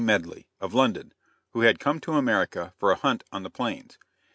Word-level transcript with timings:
Medley, 0.03 0.47
of 0.59 0.73
London, 0.73 1.13
who 1.51 1.61
had 1.61 1.77
come 1.77 1.99
to 1.99 2.13
America 2.13 2.73
for 2.79 2.91
a 2.91 2.95
hunt 2.95 3.23
on 3.31 3.43
the 3.43 3.51
Plains. 3.51 3.99